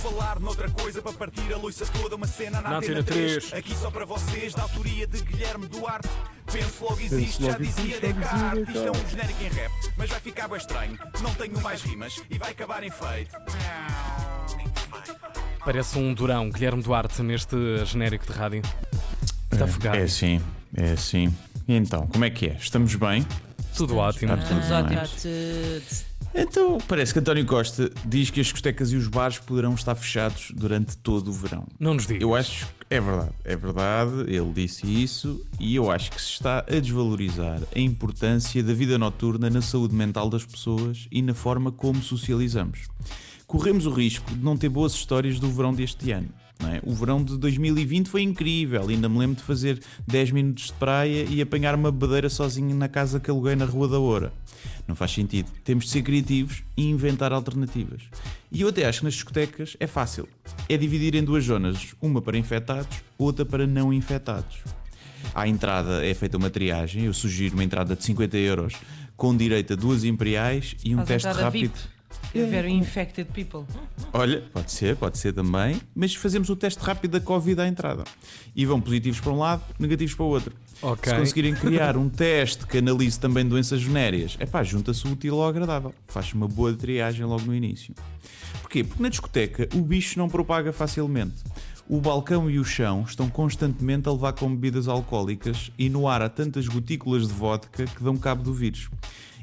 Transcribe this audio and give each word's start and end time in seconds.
falar 0.00 0.40
noutra 0.40 0.68
coisa 0.70 1.02
para 1.02 1.12
partir 1.12 1.52
a 1.52 1.58
toda, 1.86 2.16
uma 2.16 2.26
cena 2.26 2.60
na, 2.62 2.70
Na 2.70 2.78
Antena 2.78 3.00
Antena 3.00 3.02
3. 3.02 3.44
3. 3.48 3.52
Aqui 3.52 3.74
só 3.74 3.90
para 3.90 4.06
vocês, 4.06 4.54
da 4.54 4.62
autoria 4.62 5.06
de 5.06 5.20
Guilherme 5.20 5.68
Duarte. 5.68 6.08
Penso 6.50 6.84
logo 6.84 6.96
Penso 6.96 7.14
existe, 7.14 7.42
já 7.44 7.52
logo 7.52 7.62
dizia 7.62 8.00
já 8.00 8.12
Descartes. 8.14 8.68
Isto 8.68 8.86
é 8.86 8.90
um 8.90 9.08
genérico 9.08 9.42
em 9.44 9.48
rap, 9.48 9.72
mas 9.98 10.10
vai 10.10 10.20
ficar 10.20 10.48
bem 10.48 10.56
estranho. 10.56 10.98
Não 11.20 11.34
tenho 11.34 11.60
mais 11.60 11.82
rimas 11.82 12.22
e 12.30 12.38
vai 12.38 12.50
acabar 12.50 12.82
em 12.82 12.90
feito. 12.90 13.36
Parece 15.62 15.98
um 15.98 16.14
durão, 16.14 16.48
Guilherme 16.48 16.82
Duarte, 16.82 17.22
neste 17.22 17.84
genérico 17.84 18.26
de 18.26 18.32
rádio. 18.32 18.62
Está 19.52 19.66
afogado. 19.66 19.98
É 19.98 20.08
sim, 20.08 20.40
é 20.74 20.96
sim. 20.96 21.34
E 21.68 21.74
então, 21.74 22.06
como 22.06 22.24
é 22.24 22.30
que 22.30 22.46
é? 22.46 22.54
Estamos 22.54 22.94
bem? 22.94 23.26
Tudo 23.76 23.98
ótimo. 23.98 24.32
Está 24.32 24.46
tudo 24.48 24.60
Então, 26.34 26.78
parece 26.86 27.12
que 27.12 27.18
António 27.18 27.44
Costa 27.44 27.90
diz 28.04 28.30
que 28.30 28.40
as 28.40 28.46
discotecas 28.46 28.92
e 28.92 28.96
os 28.96 29.08
bares 29.08 29.38
poderão 29.38 29.74
estar 29.74 29.94
fechados 29.94 30.52
durante 30.54 30.96
todo 30.96 31.28
o 31.28 31.32
verão. 31.32 31.66
Não 31.78 31.94
nos 31.94 32.06
diga. 32.06 32.22
Eu 32.22 32.34
acho 32.34 32.66
que 32.66 32.72
é 32.88 33.00
verdade, 33.00 33.32
é 33.44 33.56
verdade, 33.56 34.12
ele 34.26 34.52
disse 34.52 34.84
isso 34.84 35.44
e 35.58 35.76
eu 35.76 35.90
acho 35.90 36.10
que 36.10 36.20
se 36.20 36.30
está 36.30 36.60
a 36.60 36.80
desvalorizar 36.80 37.60
a 37.74 37.78
importância 37.78 38.62
da 38.62 38.72
vida 38.72 38.98
noturna 38.98 39.48
na 39.48 39.62
saúde 39.62 39.94
mental 39.94 40.28
das 40.28 40.44
pessoas 40.44 41.06
e 41.10 41.22
na 41.22 41.34
forma 41.34 41.70
como 41.70 42.02
socializamos. 42.02 42.88
Corremos 43.50 43.84
o 43.84 43.90
risco 43.90 44.32
de 44.32 44.44
não 44.44 44.56
ter 44.56 44.68
boas 44.68 44.92
histórias 44.92 45.40
do 45.40 45.50
verão 45.50 45.74
deste 45.74 46.12
ano. 46.12 46.28
é? 46.72 46.80
O 46.84 46.94
verão 46.94 47.20
de 47.20 47.36
2020 47.36 48.06
foi 48.08 48.22
incrível, 48.22 48.88
ainda 48.88 49.08
me 49.08 49.18
lembro 49.18 49.38
de 49.38 49.42
fazer 49.42 49.80
10 50.06 50.30
minutos 50.30 50.66
de 50.66 50.72
praia 50.74 51.26
e 51.28 51.42
apanhar 51.42 51.74
uma 51.74 51.90
bebedeira 51.90 52.30
sozinho 52.30 52.76
na 52.76 52.88
casa 52.88 53.18
que 53.18 53.28
aluguei 53.28 53.56
na 53.56 53.64
Rua 53.64 53.88
da 53.88 53.98
Oura. 53.98 54.32
Não 54.86 54.94
faz 54.94 55.10
sentido. 55.10 55.50
Temos 55.64 55.86
de 55.86 55.90
ser 55.90 56.02
criativos 56.02 56.62
e 56.76 56.88
inventar 56.88 57.32
alternativas. 57.32 58.02
E 58.52 58.60
eu 58.60 58.68
até 58.68 58.86
acho 58.86 59.00
que 59.00 59.06
nas 59.06 59.14
discotecas 59.14 59.76
é 59.80 59.86
fácil. 59.88 60.28
É 60.68 60.76
dividir 60.76 61.16
em 61.16 61.24
duas 61.24 61.44
zonas, 61.44 61.92
uma 62.00 62.22
para 62.22 62.38
infectados, 62.38 62.98
outra 63.18 63.44
para 63.44 63.66
não 63.66 63.92
infectados. 63.92 64.58
À 65.34 65.48
entrada 65.48 66.06
é 66.06 66.14
feita 66.14 66.36
uma 66.36 66.50
triagem, 66.50 67.06
eu 67.06 67.12
sugiro 67.12 67.54
uma 67.54 67.64
entrada 67.64 67.96
de 67.96 68.04
50 68.04 68.36
euros 68.36 68.74
com 69.16 69.36
direito 69.36 69.72
a 69.72 69.76
duas 69.76 70.04
imperiais 70.04 70.76
e 70.84 70.94
um 70.94 70.98
Faz 70.98 71.24
teste 71.24 71.42
rápido. 71.42 71.72
VIP. 71.72 71.99
Very 72.32 72.72
infected 72.72 73.30
people. 73.32 73.64
Olha, 74.12 74.42
pode 74.52 74.70
ser, 74.70 74.96
pode 74.96 75.18
ser 75.18 75.32
também, 75.32 75.80
mas 75.94 76.14
fazemos 76.14 76.48
o 76.48 76.56
teste 76.56 76.80
rápido 76.80 77.12
da 77.12 77.20
Covid 77.20 77.60
à 77.60 77.66
entrada. 77.66 78.04
E 78.54 78.64
vão 78.64 78.80
positivos 78.80 79.20
para 79.20 79.32
um 79.32 79.38
lado, 79.38 79.62
negativos 79.78 80.14
para 80.14 80.24
o 80.24 80.28
outro. 80.28 80.54
Ok. 80.82 81.12
Se 81.12 81.18
conseguirem 81.18 81.54
criar 81.54 81.96
um 81.96 82.08
teste 82.08 82.66
que 82.66 82.78
analise 82.78 83.18
também 83.18 83.46
doenças 83.46 83.82
venéreas, 83.82 84.36
é 84.38 84.46
pá, 84.46 84.62
junta-se 84.62 85.06
o 85.06 85.12
útil 85.12 85.40
ao 85.40 85.48
agradável. 85.48 85.94
Faz 86.06 86.32
uma 86.32 86.46
boa 86.46 86.72
triagem 86.72 87.26
logo 87.26 87.42
no 87.42 87.54
início. 87.54 87.94
Porquê? 88.60 88.84
Porque 88.84 89.02
na 89.02 89.08
discoteca 89.08 89.68
o 89.74 89.82
bicho 89.82 90.18
não 90.18 90.28
propaga 90.28 90.72
facilmente. 90.72 91.42
O 91.88 92.00
balcão 92.00 92.48
e 92.48 92.56
o 92.56 92.64
chão 92.64 93.02
estão 93.02 93.28
constantemente 93.28 94.08
a 94.08 94.12
levar 94.12 94.32
com 94.34 94.48
bebidas 94.48 94.86
alcoólicas 94.86 95.72
e 95.76 95.88
no 95.88 96.06
ar 96.06 96.22
há 96.22 96.28
tantas 96.28 96.68
gotículas 96.68 97.26
de 97.26 97.34
vodka 97.34 97.84
que 97.84 98.04
dão 98.04 98.16
cabo 98.16 98.44
do 98.44 98.54
vírus. 98.54 98.88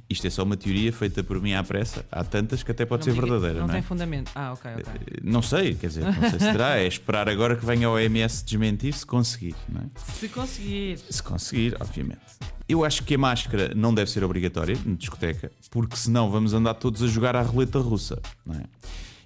Isto 0.09 0.25
é 0.27 0.29
só 0.29 0.43
uma 0.43 0.55
teoria 0.55 0.91
feita 0.93 1.21
por 1.23 1.41
mim 1.41 1.53
à 1.53 1.61
pressa. 1.63 2.05
Há 2.11 2.23
tantas 2.23 2.63
que 2.63 2.71
até 2.71 2.85
pode 2.85 3.03
ser 3.03 3.09
Não 3.11 3.15
diga- 3.15 3.27
verdadeira, 3.27 3.59
Não 3.59 3.67
não 3.67 3.73
é? 3.73 3.77
tem 3.77 3.83
fundamento. 3.83 4.31
Ah, 4.33 4.53
ok, 4.53 4.71
ok. 4.75 5.01
Não 5.21 5.41
sei, 5.41 5.75
quer 5.75 5.87
dizer, 5.87 6.05
não 6.05 6.13
sei 6.29 6.39
se 6.39 6.51
terá. 6.51 6.77
É 6.79 6.87
esperar 6.87 7.27
agora 7.27 7.55
que 7.57 7.65
venha 7.65 7.87
a 7.87 7.91
OMS 7.91 8.43
desmentir 8.45 8.93
se 8.93 9.05
conseguir, 9.05 9.55
não 9.67 9.81
é? 9.81 9.85
Se 10.13 10.29
conseguir. 10.29 10.97
Se 11.09 11.21
conseguir, 11.21 11.75
obviamente. 11.79 12.21
Eu 12.69 12.85
acho 12.85 13.03
que 13.03 13.15
a 13.15 13.17
máscara 13.17 13.73
não 13.75 13.93
deve 13.93 14.09
ser 14.09 14.23
obrigatória 14.23 14.77
na 14.85 14.95
discoteca, 14.95 15.51
porque 15.71 15.95
senão 15.97 16.29
vamos 16.31 16.53
andar 16.53 16.73
todos 16.75 17.03
a 17.03 17.07
jogar 17.07 17.35
à 17.35 17.41
roleta 17.41 17.79
russa, 17.79 18.21
não 18.45 18.55
é? 18.55 18.63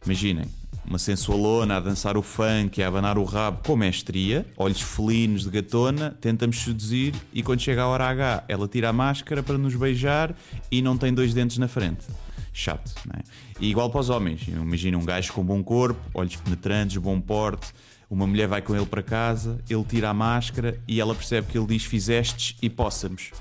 Imaginem, 0.06 0.46
uma 0.86 0.98
sensualona 0.98 1.78
a 1.78 1.80
dançar 1.80 2.18
o 2.18 2.22
funk 2.22 2.80
e 2.80 2.84
a 2.84 2.88
abanar 2.88 3.18
o 3.18 3.24
rabo 3.24 3.62
com 3.64 3.76
mestria, 3.76 4.46
olhos 4.58 4.82
felinos 4.82 5.44
de 5.44 5.50
gatona, 5.50 6.18
tentamos 6.20 6.58
seduzir 6.58 7.14
e 7.32 7.44
quando 7.44 7.62
chega 7.62 7.84
a 7.84 7.88
hora 7.88 8.06
H 8.10 8.44
ela 8.48 8.68
tira 8.68 8.90
a 8.90 8.94
máscara 8.94 9.44
para 9.44 9.58
nos 9.58 9.76
beijar 9.76 10.36
e 10.72 10.82
não 10.82 10.98
tem 10.98 11.14
dois 11.14 11.34
dentes 11.34 11.58
na 11.58 11.68
frente. 11.68 12.06
Chato, 12.52 12.92
não 13.06 13.20
é? 13.20 13.24
E 13.60 13.70
igual 13.70 13.90
para 13.90 14.02
os 14.02 14.10
homens. 14.10 14.48
Imagina 14.48 14.98
um 14.98 15.06
gajo 15.06 15.32
com 15.32 15.44
bom 15.44 15.64
corpo, 15.64 16.02
olhos 16.14 16.36
penetrantes, 16.36 16.98
bom 16.98 17.22
porte, 17.22 17.72
uma 18.10 18.28
mulher 18.28 18.48
vai 18.48 18.62
com 18.62 18.76
ele 18.76 18.86
para 18.86 19.02
casa, 19.02 19.60
ele 19.70 19.84
tira 19.86 20.10
a 20.10 20.14
máscara 20.14 20.78
e 20.88 21.00
ela 21.00 21.16
percebe 21.16 21.48
que 21.48 21.58
ele 21.58 21.68
diz 21.68 21.86
fizestes 21.86 22.58
e 22.62 22.70
possamos. 22.70 23.32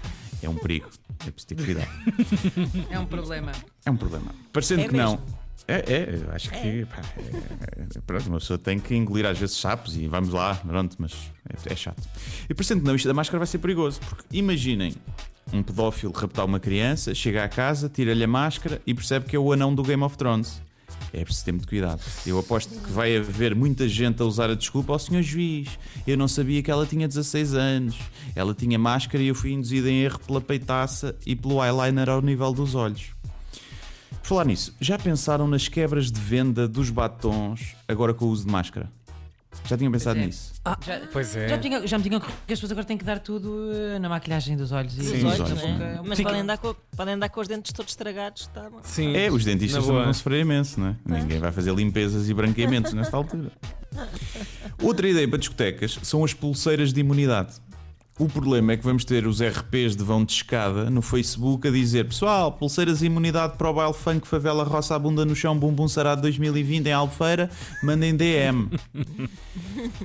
É 0.43 0.49
um 0.49 0.55
perigo. 0.55 0.89
É 1.27 1.31
preciso 1.31 1.49
ter 1.49 1.55
cuidado. 1.57 1.91
É 2.89 2.99
um 2.99 3.07
problema. 3.07 3.53
É 3.85 3.91
um 3.91 3.97
problema. 3.97 4.35
Parecendo 4.53 4.83
É 4.83 4.89
que 4.89 4.97
não. 4.97 5.21
É, 5.69 5.75
é, 5.93 6.21
eu 6.27 6.33
acho 6.35 6.51
que 6.51 6.85
pá, 6.87 7.01
é- 7.17 7.83
é- 7.83 8.01
pronto, 8.07 8.27
uma 8.29 8.39
pessoa 8.39 8.59
tem 8.59 8.79
que 8.79 8.95
engolir 8.95 9.25
às 9.27 9.39
vezes 9.39 9.57
sapos 9.57 9.97
e 9.97 10.07
vamos 10.09 10.31
lá, 10.31 10.55
pronto, 10.57 10.97
mas 10.99 11.13
é, 11.49 11.73
é 11.73 11.77
chato. 11.77 12.03
E 12.49 12.55
que 12.55 12.87
não, 12.87 12.95
isto 12.95 13.07
da 13.07 13.15
máscara 13.15 13.39
vai 13.39 13.47
ser 13.47 13.59
perigoso, 13.59 14.01
porque 14.01 14.25
imaginem 14.37 14.95
um 15.53 15.63
pedófilo 15.63 16.13
raptar 16.13 16.45
uma 16.45 16.61
criança, 16.61 17.15
chega 17.15 17.45
à 17.45 17.49
casa, 17.49 17.89
tira-lhe 17.89 18.25
a 18.25 18.29
máscara 18.29 18.81
e 18.87 18.95
percebe 18.95 19.27
que 19.27 19.37
é 19.37 19.39
o 19.39 19.53
anão 19.53 19.75
do 19.75 19.83
Game 19.83 20.03
of 20.03 20.17
Thrones. 20.17 20.61
É 21.13 21.25
preciso 21.25 21.45
ter 21.45 21.53
muito 21.53 21.67
cuidado. 21.69 22.01
Eu 22.25 22.39
aposto 22.39 22.73
que 22.79 22.91
vai 22.93 23.17
haver 23.17 23.55
muita 23.55 23.89
gente 23.89 24.23
a 24.23 24.25
usar 24.25 24.49
a 24.49 24.55
desculpa 24.55 24.93
ao 24.93 24.99
senhor 24.99 25.23
juiz. 25.23 25.69
Eu 26.07 26.17
não 26.17 26.29
sabia 26.29 26.63
que 26.63 26.71
ela 26.71 26.87
tinha 26.87 27.09
16 27.09 27.55
anos. 27.55 27.99
Ela 28.37 28.55
tinha 28.55 28.79
máscara 28.79 29.21
e 29.23 29.27
eu 29.27 29.35
fui 29.35 29.51
induzido 29.53 29.89
em 29.89 30.03
erro 30.03 30.21
pela 30.21 30.41
peitaça 30.41 31.17
e 31.27 31.35
pelo 31.35 31.65
eyeliner 31.65 32.09
ao 32.09 32.23
nível 32.23 32.53
dos 32.53 32.77
olhos. 32.77 33.07
Falar 34.31 34.45
nisso, 34.45 34.73
já 34.81 34.97
pensaram 34.97 35.49
nas 35.49 35.67
quebras 35.67 36.09
de 36.09 36.21
venda 36.21 36.69
dos 36.69 36.89
batons 36.89 37.75
agora 37.89 38.15
com 38.15 38.27
o 38.27 38.29
uso 38.29 38.47
de 38.47 38.53
máscara? 38.53 38.89
Já 39.65 39.77
tinham 39.77 39.91
pensado 39.91 40.21
é. 40.21 40.27
nisso? 40.27 40.53
Já, 40.87 41.01
Pois 41.13 41.35
é. 41.35 41.49
já, 41.49 41.57
me 41.57 41.63
tinha, 41.63 41.85
já 41.89 41.99
me 41.99 42.05
tinham 42.05 42.21
que 42.21 42.29
as 42.29 42.33
pessoas 42.47 42.71
agora 42.71 42.87
têm 42.87 42.97
que 42.97 43.05
dar 43.05 43.19
tudo 43.19 43.73
eh, 43.73 43.99
na 43.99 44.09
maquilhagem 44.09 44.57
dos 44.57 44.71
olhos 44.71 44.97
e 44.97 45.03
Sim, 45.03 45.15
dos 45.15 45.25
olhos, 45.25 45.41
olhos, 45.41 45.63
na 45.65 45.69
né? 45.79 45.95
boca. 45.97 46.03
Mas 46.11 46.17
Fica- 46.17 46.29
podem 46.29 46.43
andar, 46.43 46.59
com, 46.59 46.77
podem 46.97 47.15
andar 47.15 47.29
com 47.29 47.41
os 47.41 47.49
dentes 47.49 47.73
todos 47.73 47.91
estragados. 47.91 48.47
Tá. 48.55 48.71
Sim. 48.85 49.17
É, 49.17 49.33
os 49.33 49.45
dentistas 49.45 49.85
também 49.85 50.05
vão 50.05 50.15
sofrer 50.15 50.43
imenso, 50.43 50.79
não 50.79 50.87
é? 50.91 50.97
Ninguém 51.05 51.41
vai 51.41 51.51
fazer 51.51 51.75
limpezas 51.75 52.29
e 52.29 52.33
branqueamentos 52.33 52.93
nesta 52.93 53.17
altura. 53.19 53.51
Outra 54.81 55.09
ideia 55.09 55.27
para 55.27 55.39
discotecas 55.41 55.99
são 56.05 56.25
as 56.25 56.33
pulseiras 56.33 56.93
de 56.93 57.01
imunidade. 57.01 57.55
O 58.21 58.29
problema 58.29 58.73
é 58.73 58.77
que 58.77 58.85
vamos 58.85 59.03
ter 59.03 59.27
os 59.27 59.41
RPs 59.41 59.97
de 59.97 60.05
vão 60.05 60.23
de 60.23 60.33
escada 60.33 60.91
no 60.91 61.01
Facebook 61.01 61.67
a 61.67 61.71
dizer 61.71 62.05
Pessoal, 62.05 62.53
pulseiras 62.53 62.99
de 62.99 63.07
imunidade 63.07 63.57
para 63.57 63.71
o 63.71 63.73
baile 63.73 63.95
funk 63.95 64.29
favela 64.29 64.63
roça 64.63 64.95
a 64.95 64.99
bunda 64.99 65.25
no 65.25 65.35
chão 65.35 65.59
bumbum 65.59 65.89
sarado 65.89 66.21
2020 66.21 66.87
em 66.87 66.93
Albufeira, 66.93 67.49
mandem 67.83 68.15
DM. 68.15 68.69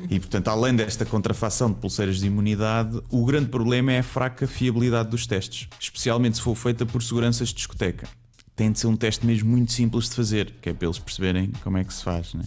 E 0.10 0.18
portanto, 0.18 0.48
além 0.48 0.74
desta 0.74 1.06
contrafação 1.06 1.70
de 1.70 1.76
pulseiras 1.76 2.20
de 2.20 2.28
imunidade, 2.28 3.02
o 3.10 3.26
grande 3.26 3.50
problema 3.50 3.92
é 3.92 4.00
a 4.00 4.04
fraca 4.04 4.48
fiabilidade 4.48 5.10
dos 5.10 5.28
testes, 5.28 5.68
especialmente 5.78 6.38
se 6.38 6.44
for 6.44 6.56
feita 6.56 6.86
por 6.86 7.04
seguranças 7.04 7.50
de 7.50 7.56
discoteca. 7.56 8.08
Tem 8.56 8.72
de 8.72 8.80
ser 8.80 8.88
um 8.88 8.96
teste 8.96 9.26
mesmo 9.26 9.50
muito 9.50 9.72
simples 9.72 10.10
de 10.10 10.16
fazer, 10.16 10.54
que 10.62 10.70
é 10.70 10.74
para 10.74 10.88
eles 10.88 11.00
perceberem 11.00 11.52
como 11.64 11.78
é 11.78 11.84
que 11.84 11.94
se 11.94 12.04
faz. 12.04 12.34
Né? 12.34 12.44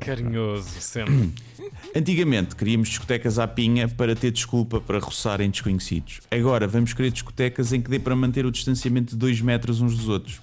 Carinhoso, 0.00 0.68
sempre. 0.80 1.32
Antigamente 1.94 2.56
queríamos 2.56 2.88
discotecas 2.88 3.38
à 3.38 3.46
pinha 3.46 3.88
para 3.88 4.14
ter 4.14 4.30
desculpa 4.30 4.80
para 4.80 4.98
roçarem 4.98 5.50
desconhecidos. 5.50 6.20
Agora 6.30 6.66
vamos 6.66 6.92
querer 6.92 7.10
discotecas 7.10 7.72
em 7.72 7.80
que 7.80 7.90
dê 7.90 7.98
para 7.98 8.16
manter 8.16 8.46
o 8.46 8.50
distanciamento 8.50 9.12
de 9.12 9.16
2 9.16 9.40
metros 9.40 9.80
uns 9.80 9.96
dos 9.96 10.08
outros. 10.08 10.40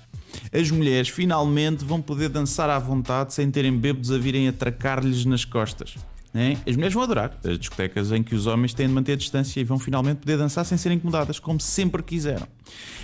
As 0.52 0.70
mulheres 0.72 1.10
finalmente 1.10 1.84
vão 1.84 2.02
poder 2.02 2.30
dançar 2.30 2.70
à 2.70 2.80
vontade 2.80 3.34
sem 3.34 3.50
terem 3.50 3.78
bêbados 3.78 4.12
a 4.12 4.18
virem 4.18 4.48
atracar-lhes 4.48 5.26
nas 5.26 5.44
costas. 5.44 5.96
Né? 6.34 6.58
As 6.68 6.76
mulheres 6.76 6.94
vão 6.94 7.04
adorar 7.04 7.38
as 7.44 7.60
discotecas 7.60 8.12
em 8.12 8.24
que 8.24 8.34
os 8.34 8.48
homens 8.48 8.74
têm 8.74 8.88
de 8.88 8.94
manter 8.94 9.14
a 9.14 9.16
distância 9.16 9.60
e 9.60 9.64
vão 9.64 9.78
finalmente 9.78 10.20
poder 10.20 10.38
dançar 10.38 10.66
sem 10.66 10.78
serem 10.78 10.98
incomodadas, 10.98 11.40
como 11.40 11.60
sempre 11.60 12.02
quiseram. 12.02 12.48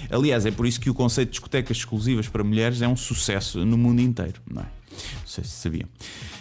Aliás, 0.09 0.45
é 0.45 0.51
por 0.51 0.65
isso 0.65 0.79
que 0.79 0.89
o 0.89 0.93
conceito 0.93 1.29
de 1.29 1.33
discotecas 1.33 1.77
exclusivas 1.77 2.27
para 2.27 2.43
mulheres 2.43 2.81
é 2.81 2.87
um 2.87 2.95
sucesso 2.95 3.65
no 3.65 3.77
mundo 3.77 4.01
inteiro, 4.01 4.41
não 4.49 4.61
é? 4.61 4.65
Não 5.13 5.27
sei 5.27 5.43
se 5.43 5.51
sabiam. 5.51 5.87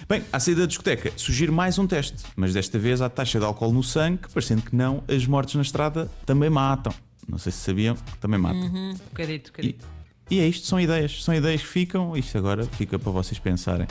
Bem, 0.08 0.22
à 0.33 0.41
saída 0.41 0.62
da 0.62 0.66
discoteca, 0.66 1.12
sugiro 1.16 1.53
mais 1.53 1.78
um 1.78 1.86
teste, 1.86 2.24
mas 2.36 2.54
desta 2.54 2.78
vez 2.78 3.03
à 3.03 3.09
taxa 3.09 3.39
de 3.39 3.44
álcool 3.44 3.72
no 3.72 3.82
sangue, 3.82 4.28
parecendo 4.32 4.62
que 4.62 4.74
não, 4.74 5.03
as 5.09 5.27
mortes 5.27 5.56
na 5.56 5.62
estrada 5.62 6.10
também 6.24 6.48
matam. 6.48 6.94
Não 7.28 7.39
sei 7.39 7.50
se 7.50 7.59
sabiam, 7.59 7.97
também 8.21 8.39
matam. 8.39 8.62
Um 8.62 8.94
bocadito, 8.94 9.50
um 9.50 9.53
bocadito. 9.53 9.96
E 10.28 10.41
é 10.41 10.47
isto, 10.49 10.67
são 10.67 10.81
ideias, 10.81 11.23
são 11.23 11.33
ideias 11.34 11.61
que 11.63 11.69
ficam, 11.69 12.17
isto 12.17 12.37
agora 12.37 12.65
fica 12.65 12.99
para 12.99 13.13
vocês 13.13 13.39
pensarem. 13.39 13.87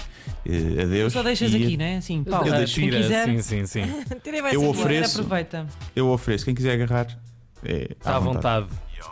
Eh, 0.45 0.81
adeus. 0.83 1.13
Só 1.13 1.23
deixas 1.23 1.51
e 1.53 1.55
aqui, 1.63 1.77
não 1.77 1.85
é? 1.85 1.97
Assim, 1.97 2.23
Paulo, 2.25 2.45
Eu 2.47 2.51
quem 2.51 2.57
deixo- 2.59 2.73
Tira, 2.75 2.97
quiser, 2.97 3.25
sim, 3.25 3.41
sim, 3.41 3.65
sim. 3.65 3.81
Eu 4.51 4.59
quem 4.61 4.67
ofereço- 4.69 5.19
aproveita. 5.21 5.67
Eu 5.95 6.09
ofereço, 6.09 6.43
quem 6.43 6.53
quiser 6.53 6.73
agarrar, 6.73 7.07
é, 7.63 7.87
Está 7.91 8.17
à 8.17 8.19
vontade. 8.19 8.67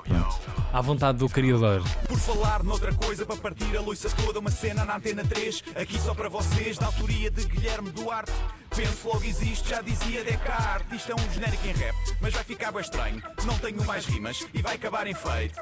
Pronto. 0.06 0.40
À 0.74 0.82
vontade 0.82 1.18
do 1.20 1.30
criador. 1.30 1.82
Por 2.10 2.18
falar 2.18 2.62
noutra 2.64 2.94
coisa, 2.94 3.26
para 3.26 3.38
partir 3.38 3.78
a 3.78 3.80
loiça 3.80 4.10
toda, 4.10 4.40
uma 4.40 4.52
cena 4.52 4.84
na 4.84 4.98
Antena 4.98 5.24
3. 5.24 5.64
Aqui 5.76 5.98
só 6.00 6.14
para 6.14 6.28
vocês, 6.28 6.78
da 6.78 6.88
autoria 6.88 7.32
de 7.32 7.46
Guilherme 7.46 7.90
Duarte. 7.92 8.32
Penso 8.76 9.08
logo 9.08 9.24
existe, 9.24 9.70
já 9.70 9.82
dizia 9.82 10.24
Descartes. 10.26 10.98
Isto 10.98 11.12
é 11.12 11.16
um 11.16 11.34
genérico 11.34 11.68
em 11.68 11.72
rap, 11.74 11.96
mas 12.20 12.34
vai 12.34 12.44
ficar 12.44 12.72
bem 12.74 12.82
estranho. 12.82 13.22
Não 13.46 13.58
tenho 13.60 13.82
mais 13.86 14.06
rimas 14.06 14.46
e 14.54 14.62
vai 14.62 14.76
acabar 14.76 15.08
em 15.08 15.14
feito. 15.14 15.56